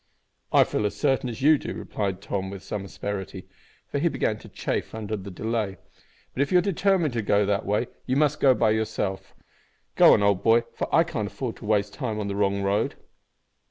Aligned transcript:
"I 0.51 0.63
feel 0.63 0.87
as 0.87 0.95
certain 0.95 1.29
as 1.29 1.43
you 1.43 1.59
do," 1.59 1.75
replied 1.75 2.23
Tom 2.23 2.49
with 2.49 2.63
some 2.63 2.83
asperity, 2.85 3.47
for 3.91 3.99
he 3.99 4.07
began 4.09 4.39
to 4.39 4.49
chafe 4.49 4.95
under 4.95 5.15
the 5.15 5.29
delay. 5.29 5.77
"But 6.33 6.41
if 6.41 6.51
you 6.51 6.57
are 6.57 6.61
determined 6.63 7.13
to 7.13 7.21
go 7.21 7.45
that 7.45 7.67
way 7.67 7.85
you 8.07 8.15
must 8.15 8.39
go 8.39 8.55
by 8.55 8.71
yourself, 8.71 9.35
old 9.99 10.41
boy, 10.41 10.63
for 10.73 10.87
I 10.91 11.03
can't 11.03 11.27
afford 11.27 11.57
to 11.57 11.65
waste 11.65 11.93
time 11.93 12.19
on 12.19 12.31
a 12.31 12.35
wrong 12.35 12.63
road." 12.63 12.95